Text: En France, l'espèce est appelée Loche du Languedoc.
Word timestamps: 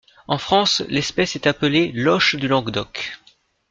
En 0.27 0.39
France, 0.39 0.81
l'espèce 0.89 1.35
est 1.35 1.45
appelée 1.45 1.91
Loche 1.93 2.33
du 2.35 2.47
Languedoc. 2.47 3.19